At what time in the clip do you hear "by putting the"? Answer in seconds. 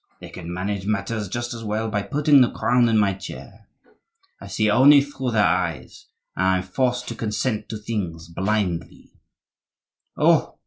1.87-2.49